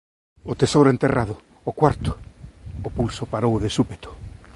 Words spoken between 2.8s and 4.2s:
O pulso parou de súpeto.